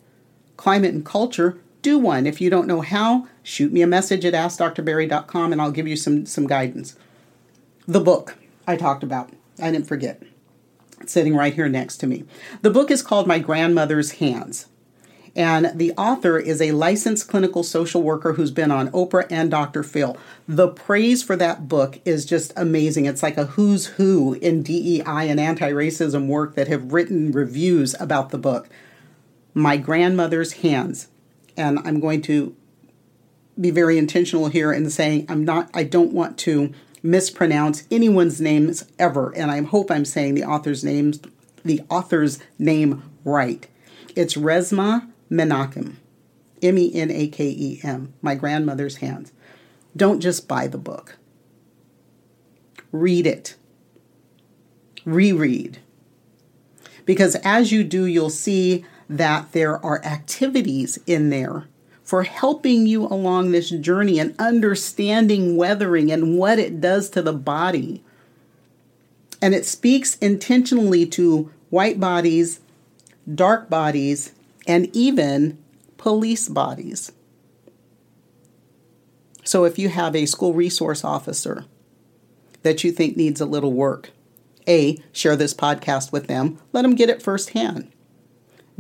climate 0.58 0.96
and 0.96 1.06
culture, 1.06 1.60
do 1.84 2.00
one. 2.00 2.26
If 2.26 2.42
you 2.42 2.50
don't 2.50 2.66
know 2.66 2.82
how, 2.82 3.28
shoot 3.44 3.72
me 3.72 3.84
a 3.84 3.88
message 3.88 4.26
at 4.26 4.34
askdrberry.com 4.34 5.52
and 5.52 5.62
I'll 5.62 5.70
give 5.70 5.88
you 5.88 5.96
some, 5.96 6.26
some 6.26 6.48
guidance. 6.48 6.98
The 7.88 8.00
book 8.00 8.36
I 8.66 8.76
talked 8.76 9.04
about, 9.04 9.30
I 9.62 9.70
didn't 9.70 9.86
forget. 9.86 10.24
sitting 11.06 11.36
right 11.36 11.54
here 11.54 11.70
next 11.70 11.98
to 11.98 12.08
me. 12.08 12.24
The 12.64 12.72
book 12.72 12.90
is 12.90 13.04
called 13.04 13.28
My 13.28 13.38
Grandmother's 13.38 14.14
Hands. 14.14 14.66
And 15.36 15.72
the 15.76 15.92
author 15.94 16.38
is 16.40 16.62
a 16.62 16.72
licensed 16.72 17.28
clinical 17.28 17.62
social 17.62 18.02
worker 18.02 18.34
who's 18.34 18.52
been 18.52 18.72
on 18.72 18.90
Oprah 18.92 19.28
and 19.30 19.52
Dr. 19.52 19.84
Phil. 19.84 20.16
The 20.48 20.70
praise 20.70 21.22
for 21.22 21.36
that 21.36 21.68
book 21.68 22.00
is 22.06 22.26
just 22.26 22.54
amazing. 22.56 23.06
It's 23.06 23.22
like 23.22 23.38
a 23.38 23.48
who's 23.48 23.88
who 23.88 24.36
in 24.36 24.64
DEI 24.64 25.30
and 25.30 25.40
anti 25.40 25.72
racism 25.72 26.28
work 26.28 26.56
that 26.56 26.70
have 26.70 26.94
written 26.94 27.34
reviews 27.34 27.96
about 28.00 28.30
the 28.30 28.38
book. 28.38 28.70
My 29.54 29.76
Grandmother's 29.76 30.54
Hands. 30.54 31.06
And 31.58 31.80
I'm 31.80 32.00
going 32.00 32.22
to 32.24 32.56
be 33.60 33.72
very 33.72 33.98
intentional 33.98 34.48
here 34.48 34.72
in 34.72 34.90
saying 34.90 35.26
I'm 35.28 35.44
not, 35.44 35.70
I 35.74 35.84
don't 35.84 36.14
want 36.14 36.38
to 36.40 36.74
mispronounce 37.04 37.84
anyone's 37.92 38.40
names 38.40 38.86
ever. 38.98 39.36
And 39.36 39.52
I 39.52 39.62
hope 39.64 39.92
I'm 39.92 40.06
saying 40.06 40.36
the 40.36 40.46
author's 40.46 40.84
names, 40.84 41.20
the 41.64 41.82
author's 41.90 42.40
name 42.58 43.04
right. 43.26 43.68
It's 44.16 44.36
Resmaa 44.36 45.10
Menakem, 45.30 45.96
M 46.62 46.78
E 46.78 46.94
N 46.94 47.12
A 47.12 47.28
K 47.28 47.48
E 47.48 47.80
M, 47.84 48.14
My 48.22 48.36
Grandmother's 48.36 48.98
Hands. 48.98 49.32
Don't 49.96 50.20
just 50.20 50.48
buy 50.48 50.68
the 50.68 50.78
book, 50.78 51.18
read 52.92 53.26
it, 53.26 53.56
reread. 55.06 55.80
Because 57.06 57.36
as 57.44 57.72
you 57.72 57.84
do, 57.84 58.06
you'll 58.06 58.30
see 58.30 58.84
that 59.10 59.52
there 59.52 59.84
are 59.86 60.04
activities 60.04 60.98
in 61.06 61.30
there 61.30 61.68
for 62.04 62.24
helping 62.24 62.86
you 62.86 63.06
along 63.06 63.52
this 63.52 63.70
journey 63.70 64.20
and 64.20 64.36
understanding 64.40 65.56
weathering 65.56 66.12
and 66.12 66.38
what 66.38 66.60
it 66.60 66.80
does 66.80 67.10
to 67.10 67.22
the 67.22 67.34
body. 67.34 68.04
And 69.42 69.54
it 69.56 69.66
speaks 69.66 70.16
intentionally 70.18 71.06
to 71.08 71.52
white 71.70 72.00
bodies, 72.00 72.60
dark 73.34 73.70
bodies, 73.70 74.34
and 74.68 74.90
even 74.96 75.58
police 75.98 76.50
bodies. 76.50 77.12
So 79.44 79.64
if 79.64 79.78
you 79.78 79.90
have 79.90 80.16
a 80.16 80.26
school 80.26 80.54
resource 80.54 81.04
officer 81.04 81.66
that 82.64 82.84
you 82.84 82.92
think 82.92 83.16
needs 83.16 83.40
a 83.40 83.46
little 83.46 83.74
work, 83.74 84.12
A, 84.68 84.98
share 85.12 85.36
this 85.36 85.54
podcast 85.54 86.12
with 86.12 86.28
them, 86.28 86.60
let 86.74 86.82
them 86.82 86.96
get 86.96 87.10
it 87.10 87.22
firsthand. 87.22 87.92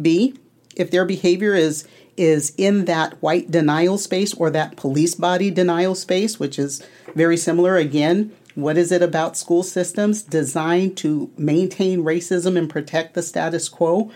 B, 0.01 0.35
if 0.75 0.91
their 0.91 1.05
behavior 1.05 1.53
is 1.53 1.87
is 2.17 2.53
in 2.57 2.85
that 2.85 3.21
white 3.21 3.51
denial 3.51 3.97
space 3.97 4.33
or 4.33 4.49
that 4.49 4.77
police 4.77 5.15
body 5.15 5.51
denial 5.51 5.93
space, 5.95 6.39
which 6.39 6.57
is 6.57 6.81
very 7.13 7.35
similar 7.35 7.75
again, 7.75 8.31
what 8.55 8.77
is 8.77 8.91
it 8.91 9.01
about 9.01 9.35
school 9.35 9.63
systems 9.63 10.21
designed 10.21 10.95
to 10.97 11.29
maintain 11.37 12.03
racism 12.03 12.57
and 12.57 12.69
protect 12.69 13.13
the 13.13 13.21
status 13.21 13.67
quo? 13.67 14.11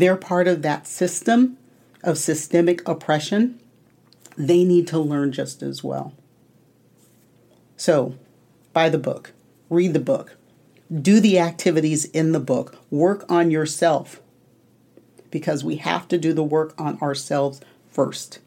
They're 0.00 0.16
part 0.16 0.46
of 0.46 0.62
that 0.62 0.86
system 0.86 1.56
of 2.02 2.18
systemic 2.18 2.86
oppression, 2.86 3.58
they 4.36 4.64
need 4.64 4.86
to 4.88 4.98
learn 4.98 5.32
just 5.32 5.62
as 5.62 5.82
well. 5.82 6.12
So, 7.76 8.14
buy 8.72 8.88
the 8.88 8.98
book, 8.98 9.32
read 9.70 9.94
the 9.94 10.00
book, 10.00 10.36
do 10.92 11.20
the 11.20 11.38
activities 11.38 12.04
in 12.06 12.32
the 12.32 12.40
book, 12.40 12.78
work 12.90 13.24
on 13.28 13.50
yourself, 13.50 14.20
because 15.30 15.64
we 15.64 15.76
have 15.76 16.08
to 16.08 16.18
do 16.18 16.32
the 16.32 16.44
work 16.44 16.74
on 16.78 16.98
ourselves 17.00 17.60
first. 17.90 18.38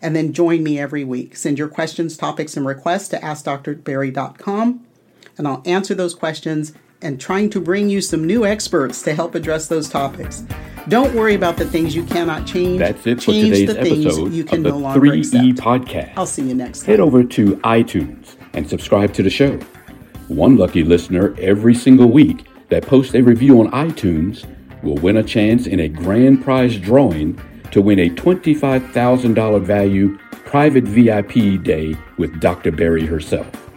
And 0.00 0.14
then 0.14 0.32
join 0.32 0.62
me 0.62 0.78
every 0.78 1.02
week. 1.02 1.34
Send 1.34 1.58
your 1.58 1.68
questions, 1.68 2.16
topics, 2.16 2.56
and 2.56 2.64
requests 2.64 3.08
to 3.08 3.18
AskDrBerry.com, 3.18 4.86
and 5.36 5.48
I'll 5.48 5.62
answer 5.64 5.94
those 5.94 6.14
questions 6.14 6.72
and 7.02 7.20
trying 7.20 7.50
to 7.50 7.60
bring 7.60 7.88
you 7.88 8.00
some 8.00 8.26
new 8.26 8.44
experts 8.44 9.02
to 9.02 9.14
help 9.14 9.34
address 9.34 9.68
those 9.68 9.88
topics. 9.88 10.44
Don't 10.88 11.14
worry 11.14 11.34
about 11.34 11.56
the 11.56 11.66
things 11.66 11.94
you 11.94 12.04
cannot 12.04 12.46
change. 12.46 12.78
That's 12.78 13.06
it 13.06 13.22
for 13.22 13.32
change 13.32 13.50
today's 13.50 13.68
the 13.68 13.82
things 13.82 14.06
episode 14.06 14.32
you 14.32 14.44
can 14.44 14.58
of 14.58 14.64
no 14.64 14.70
the 14.70 14.76
longer 14.76 15.00
3E 15.00 15.18
accept. 15.18 15.58
podcast. 15.58 16.12
I'll 16.16 16.26
see 16.26 16.48
you 16.48 16.54
next 16.54 16.80
time. 16.80 16.86
Head 16.86 17.00
over 17.00 17.22
to 17.22 17.56
iTunes 17.56 18.36
and 18.54 18.68
subscribe 18.68 19.12
to 19.14 19.22
the 19.22 19.30
show. 19.30 19.58
One 20.28 20.56
lucky 20.56 20.82
listener 20.84 21.34
every 21.38 21.74
single 21.74 22.10
week 22.10 22.46
that 22.68 22.86
posts 22.86 23.14
a 23.14 23.22
review 23.22 23.60
on 23.60 23.70
iTunes 23.70 24.46
will 24.82 24.96
win 24.96 25.16
a 25.16 25.22
chance 25.22 25.66
in 25.66 25.80
a 25.80 25.88
grand 25.88 26.42
prize 26.42 26.76
drawing 26.78 27.40
to 27.70 27.82
win 27.82 27.98
a 27.98 28.10
$25,000 28.10 29.62
value 29.62 30.18
private 30.30 30.84
VIP 30.84 31.62
day 31.62 31.94
with 32.16 32.40
Dr. 32.40 32.72
Berry 32.72 33.04
herself. 33.04 33.67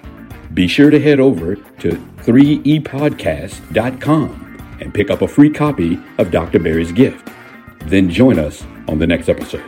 Be 0.54 0.68
sure 0.68 0.90
to 0.90 1.00
head 1.00 1.22
over 1.22 1.56
to 1.56 1.92
3epodcast.com 1.92 4.78
and 4.82 4.94
pick 4.94 5.10
up 5.10 5.22
a 5.22 5.28
free 5.28 5.50
copy 5.50 5.98
of 6.18 6.32
Dr. 6.32 6.60
Berry's 6.60 6.92
gift. 6.92 7.30
Then 7.86 8.10
join 8.10 8.38
us 8.38 8.66
on 8.88 9.00
the 9.00 9.08
next 9.08 9.30
episode. 9.30 9.64